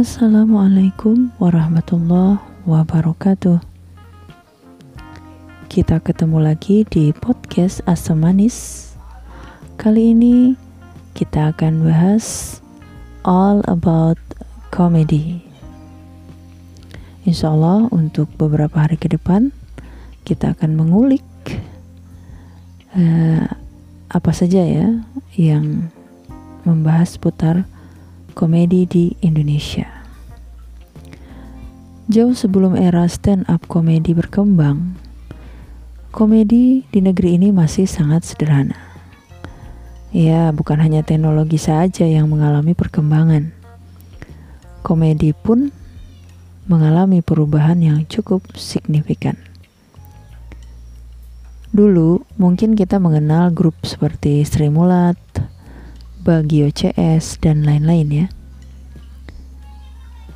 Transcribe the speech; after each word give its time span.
Assalamualaikum 0.00 1.28
warahmatullahi 1.36 2.40
wabarakatuh. 2.64 3.60
Kita 5.68 6.00
ketemu 6.00 6.40
lagi 6.40 6.88
di 6.88 7.12
podcast 7.12 7.84
Asam 7.84 8.24
Manis. 8.24 8.88
Kali 9.76 10.16
ini 10.16 10.56
kita 11.12 11.52
akan 11.52 11.84
bahas 11.84 12.56
all 13.28 13.60
about 13.68 14.16
comedy. 14.72 15.44
Insya 17.28 17.52
Allah 17.52 17.84
untuk 17.92 18.32
beberapa 18.40 18.80
hari 18.80 18.96
ke 18.96 19.12
depan 19.12 19.52
kita 20.24 20.56
akan 20.56 20.80
mengulik 20.80 21.28
uh, 22.96 23.44
apa 24.08 24.32
saja 24.32 24.64
ya 24.64 25.04
yang 25.36 25.92
membahas 26.64 27.20
putar 27.20 27.68
komedi 28.32 28.86
di 28.86 29.04
Indonesia. 29.20 29.86
Jauh 32.10 32.34
sebelum 32.34 32.74
era 32.74 33.06
stand-up 33.06 33.66
komedi 33.70 34.16
berkembang, 34.16 34.98
komedi 36.10 36.82
di 36.90 37.00
negeri 37.02 37.38
ini 37.38 37.54
masih 37.54 37.86
sangat 37.86 38.26
sederhana. 38.26 38.74
Ya, 40.10 40.50
bukan 40.50 40.82
hanya 40.82 41.06
teknologi 41.06 41.54
saja 41.54 42.02
yang 42.02 42.26
mengalami 42.26 42.74
perkembangan. 42.74 43.54
Komedi 44.82 45.30
pun 45.30 45.70
mengalami 46.66 47.22
perubahan 47.22 47.78
yang 47.78 48.02
cukup 48.10 48.42
signifikan. 48.58 49.38
Dulu 51.70 52.26
mungkin 52.34 52.74
kita 52.74 52.98
mengenal 52.98 53.54
grup 53.54 53.78
seperti 53.86 54.42
Sri 54.42 54.66
Mulat, 54.66 55.14
Bagio 56.22 56.68
CS 56.70 57.40
dan 57.40 57.64
lain-lain 57.64 58.08
ya. 58.08 58.26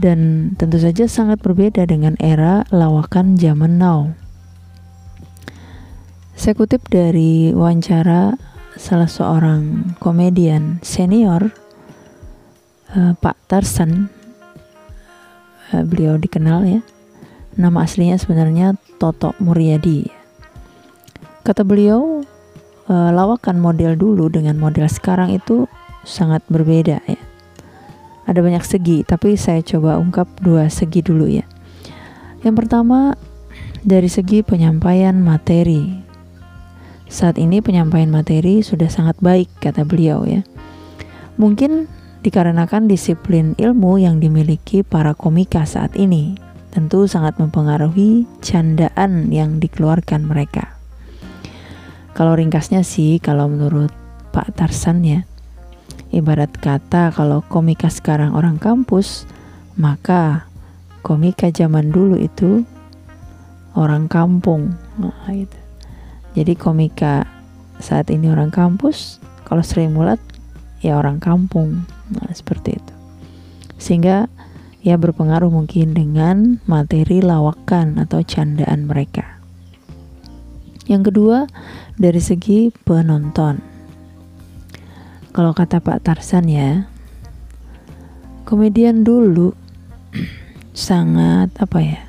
Dan 0.00 0.52
tentu 0.56 0.80
saja 0.80 1.04
sangat 1.04 1.44
berbeda 1.44 1.84
dengan 1.84 2.16
era 2.20 2.64
lawakan 2.72 3.36
zaman 3.36 3.76
now. 3.76 4.16
Saya 6.32 6.56
kutip 6.56 6.88
dari 6.88 7.52
wawancara 7.52 8.32
salah 8.80 9.12
seorang 9.12 9.92
komedian 10.00 10.80
senior 10.80 11.52
uh, 12.96 13.12
Pak 13.12 13.36
Tarsan 13.44 14.08
uh, 15.76 15.84
beliau 15.84 16.16
dikenal 16.16 16.64
ya 16.64 16.80
nama 17.60 17.84
aslinya 17.84 18.16
sebenarnya 18.16 18.80
Toto 18.96 19.36
Muryadi 19.36 20.08
kata 21.44 21.60
beliau 21.60 22.19
uh, 22.90 23.14
lawakan 23.14 23.62
model 23.62 23.94
dulu 23.94 24.26
dengan 24.26 24.58
model 24.58 24.90
sekarang 24.90 25.30
itu 25.30 25.70
sangat 26.02 26.42
berbeda 26.50 26.98
ya. 27.06 27.20
Ada 28.26 28.42
banyak 28.42 28.62
segi, 28.66 29.02
tapi 29.06 29.34
saya 29.34 29.62
coba 29.62 29.98
ungkap 29.98 30.26
dua 30.42 30.66
segi 30.70 31.02
dulu 31.02 31.26
ya. 31.30 31.46
Yang 32.42 32.66
pertama 32.66 33.14
dari 33.86 34.10
segi 34.10 34.42
penyampaian 34.42 35.14
materi. 35.18 36.02
Saat 37.10 37.42
ini 37.42 37.58
penyampaian 37.58 38.06
materi 38.06 38.62
sudah 38.62 38.86
sangat 38.86 39.18
baik 39.18 39.50
kata 39.58 39.82
beliau 39.82 40.22
ya. 40.22 40.46
Mungkin 41.42 41.90
dikarenakan 42.22 42.86
disiplin 42.86 43.58
ilmu 43.58 43.98
yang 43.98 44.22
dimiliki 44.22 44.86
para 44.86 45.16
komika 45.16 45.66
saat 45.66 45.96
ini 45.98 46.38
tentu 46.70 47.10
sangat 47.10 47.34
mempengaruhi 47.42 48.30
candaan 48.38 49.34
yang 49.34 49.58
dikeluarkan 49.58 50.22
mereka. 50.22 50.79
Kalau 52.12 52.34
ringkasnya 52.34 52.82
sih, 52.82 53.22
kalau 53.22 53.46
menurut 53.46 53.94
Pak 54.34 54.58
Tarsan 54.58 55.06
ya, 55.06 55.22
ibarat 56.10 56.50
kata 56.58 57.14
kalau 57.14 57.42
komika 57.46 57.86
sekarang 57.86 58.34
orang 58.34 58.58
kampus, 58.58 59.26
maka 59.78 60.46
komika 61.06 61.48
zaman 61.54 61.94
dulu 61.94 62.18
itu 62.18 62.66
orang 63.78 64.10
kampung. 64.10 64.74
Nah, 64.98 65.30
gitu. 65.30 65.58
Jadi 66.34 66.52
komika 66.54 67.26
saat 67.82 68.10
ini 68.10 68.30
orang 68.30 68.52
kampus, 68.52 69.18
kalau 69.46 69.62
Sri 69.64 69.86
Mulat 69.90 70.20
ya 70.84 70.98
orang 70.98 71.18
kampung. 71.18 71.86
Nah, 72.10 72.30
seperti 72.34 72.78
itu. 72.78 72.94
Sehingga 73.80 74.28
ya 74.80 74.96
berpengaruh 74.96 75.52
mungkin 75.52 75.92
dengan 75.96 76.60
materi 76.64 77.20
lawakan 77.20 78.00
atau 78.00 78.20
candaan 78.24 78.88
mereka. 78.88 79.40
Yang 80.90 81.12
kedua, 81.14 81.38
dari 82.00 82.16
segi 82.16 82.72
penonton. 82.72 83.60
Kalau 85.36 85.52
kata 85.52 85.84
Pak 85.84 86.00
Tarsan 86.00 86.48
ya, 86.48 86.88
komedian 88.48 89.04
dulu 89.04 89.52
sangat 90.88 91.52
apa 91.60 91.78
ya? 91.84 92.00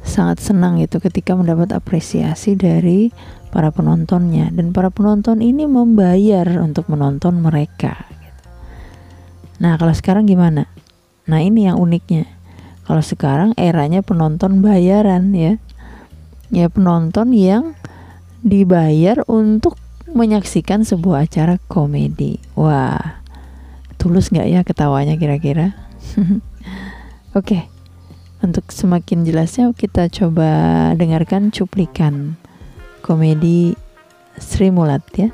Sangat 0.00 0.40
senang 0.40 0.80
itu 0.80 0.96
ketika 1.04 1.36
mendapat 1.36 1.76
apresiasi 1.76 2.56
dari 2.56 3.12
para 3.52 3.68
penontonnya 3.68 4.48
dan 4.56 4.72
para 4.72 4.88
penonton 4.88 5.44
ini 5.44 5.68
membayar 5.68 6.48
untuk 6.64 6.88
menonton 6.88 7.44
mereka. 7.44 8.08
Nah, 9.60 9.76
kalau 9.76 9.92
sekarang 9.92 10.24
gimana? 10.24 10.64
Nah, 11.28 11.44
ini 11.44 11.68
yang 11.68 11.76
uniknya. 11.76 12.24
Kalau 12.88 13.04
sekarang 13.04 13.52
eranya 13.60 14.00
penonton 14.00 14.64
bayaran 14.64 15.36
ya 15.36 15.60
ya 16.48 16.72
penonton 16.72 17.36
yang 17.36 17.76
dibayar 18.42 19.22
untuk 19.26 19.76
menyaksikan 20.08 20.86
sebuah 20.86 21.28
acara 21.28 21.60
komedi. 21.68 22.40
Wah, 22.56 23.20
tulus 24.00 24.32
nggak 24.32 24.48
ya 24.48 24.60
ketawanya 24.64 25.18
kira-kira? 25.20 25.76
Oke, 26.18 26.40
okay. 27.34 27.62
untuk 28.40 28.72
semakin 28.72 29.28
jelasnya 29.28 29.70
kita 29.76 30.08
coba 30.08 30.90
dengarkan 30.96 31.52
cuplikan 31.52 32.40
komedi 33.04 33.76
Sri 34.40 34.72
Mulat 34.72 35.04
ya. 35.14 35.28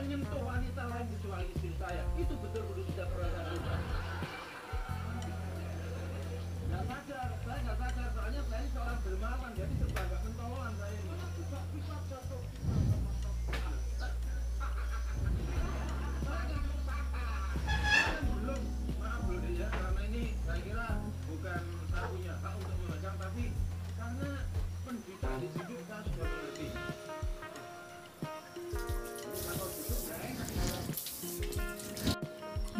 menyentuh 0.00 0.40
wanita 0.40 0.82
lain 0.88 1.06
kecuali 1.12 1.44
istri 1.52 1.70
saya. 1.76 2.02
Itu 2.16 2.34
betul. 2.40 2.69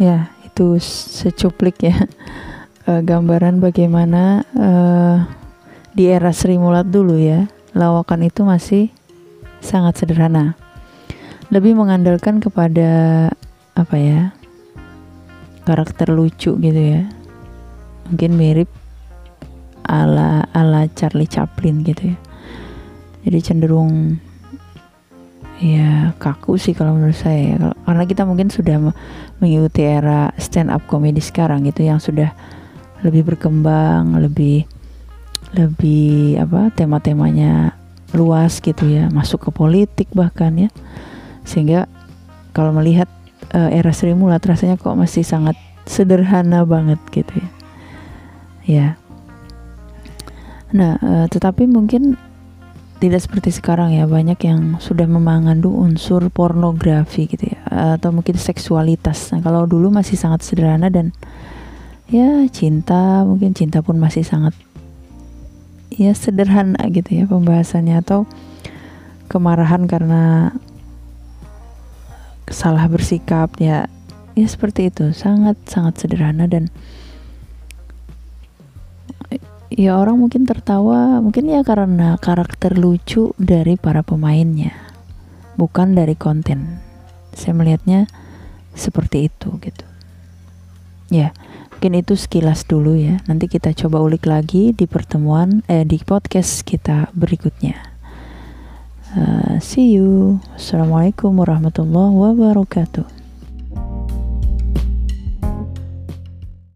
Ya 0.00 0.32
itu 0.48 0.80
secuplik 0.80 1.84
ya. 1.84 2.08
Uh, 2.88 3.04
gambaran 3.08 3.60
bagaimana 3.60 4.48
uh, 4.56 5.28
di 5.92 6.08
era 6.08 6.32
Sri 6.32 6.56
Mulat 6.56 6.88
dulu 6.88 7.20
ya 7.20 7.44
lawakan 7.76 8.24
itu 8.24 8.40
masih 8.42 8.88
sangat 9.60 10.00
sederhana. 10.00 10.56
Lebih 11.52 11.76
mengandalkan 11.76 12.40
kepada 12.40 13.28
apa 13.76 13.96
ya 14.00 14.32
karakter 15.68 16.08
lucu 16.08 16.56
gitu 16.56 16.80
ya. 16.80 17.04
Mungkin 18.08 18.32
mirip 18.34 18.70
ala 19.84 20.48
ala 20.56 20.88
Charlie 20.96 21.28
Chaplin 21.28 21.84
gitu 21.84 22.16
ya. 22.16 22.18
Jadi 23.28 23.38
cenderung 23.44 24.16
ya 25.60 26.16
kaku 26.16 26.56
sih 26.56 26.72
kalau 26.72 26.96
menurut 26.96 27.16
saya 27.20 27.54
ya. 27.54 27.56
karena 27.84 28.04
kita 28.08 28.24
mungkin 28.24 28.48
sudah 28.48 28.80
mengikuti 29.44 29.84
era 29.84 30.32
stand 30.40 30.72
up 30.72 30.80
comedy 30.88 31.20
sekarang 31.20 31.68
gitu 31.68 31.84
yang 31.84 32.00
sudah 32.00 32.32
lebih 33.04 33.28
berkembang 33.28 34.16
lebih 34.16 34.64
lebih 35.52 36.40
apa 36.40 36.72
tema-temanya 36.72 37.76
luas 38.14 38.58
gitu 38.58 38.86
ya 38.86 39.06
masuk 39.10 39.48
ke 39.48 39.50
politik 39.54 40.08
bahkan 40.14 40.54
ya. 40.56 40.68
Sehingga 41.46 41.86
kalau 42.54 42.74
melihat 42.74 43.06
uh, 43.54 43.70
era 43.70 43.90
Sri 43.94 44.14
Mulat 44.14 44.42
rasanya 44.42 44.78
kok 44.78 44.98
masih 44.98 45.22
sangat 45.22 45.58
sederhana 45.86 46.62
banget 46.66 46.98
gitu 47.10 47.34
ya. 47.38 47.48
Ya. 48.66 48.88
Nah 50.70 50.98
uh, 51.02 51.26
tetapi 51.26 51.66
mungkin 51.66 52.14
tidak 53.00 53.24
seperti 53.24 53.48
sekarang 53.48 53.96
ya 53.96 54.04
banyak 54.04 54.36
yang 54.44 54.76
sudah 54.76 55.08
mengandung 55.08 55.72
unsur 55.72 56.28
pornografi 56.28 57.24
gitu 57.24 57.56
ya 57.56 57.96
atau 57.96 58.12
mungkin 58.12 58.36
seksualitas. 58.36 59.32
Nah 59.32 59.40
kalau 59.40 59.64
dulu 59.64 59.88
masih 59.88 60.20
sangat 60.20 60.44
sederhana 60.44 60.92
dan 60.92 61.16
ya 62.12 62.44
cinta 62.52 63.24
mungkin 63.24 63.56
cinta 63.56 63.80
pun 63.80 63.96
masih 63.96 64.20
sangat 64.20 64.52
ya 65.88 66.12
sederhana 66.12 66.78
gitu 66.92 67.24
ya 67.24 67.24
pembahasannya 67.24 68.04
atau 68.04 68.28
kemarahan 69.32 69.88
karena 69.88 70.52
salah 72.52 72.84
bersikap 72.84 73.56
ya 73.56 73.88
ya 74.36 74.46
seperti 74.46 74.92
itu. 74.92 75.16
Sangat 75.16 75.56
sangat 75.64 76.04
sederhana 76.04 76.44
dan 76.44 76.68
ya 79.70 79.94
orang 80.02 80.18
mungkin 80.18 80.50
tertawa 80.50 81.22
mungkin 81.22 81.46
ya 81.46 81.62
karena 81.62 82.18
karakter 82.18 82.74
lucu 82.74 83.30
dari 83.38 83.78
para 83.78 84.02
pemainnya 84.02 84.74
bukan 85.54 85.94
dari 85.94 86.18
konten. 86.18 86.82
Saya 87.30 87.54
melihatnya 87.54 88.10
seperti 88.74 89.30
itu 89.30 89.54
gitu. 89.62 89.86
Ya 91.14 91.30
mungkin 91.70 92.02
itu 92.02 92.18
sekilas 92.18 92.66
dulu 92.66 92.98
ya. 92.98 93.22
Nanti 93.30 93.46
kita 93.46 93.70
coba 93.72 94.02
ulik 94.02 94.26
lagi 94.26 94.74
di 94.74 94.90
pertemuan 94.90 95.62
eh 95.70 95.86
di 95.86 96.02
podcast 96.02 96.66
kita 96.66 97.14
berikutnya. 97.14 97.78
Uh, 99.10 99.58
see 99.62 99.94
you. 99.94 100.38
Assalamualaikum 100.54 101.34
warahmatullahi 101.34 102.14
wabarakatuh 102.14 103.19